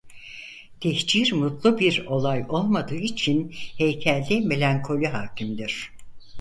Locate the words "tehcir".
0.79-1.33